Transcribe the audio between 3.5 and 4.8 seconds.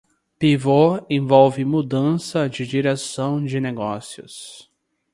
negócios.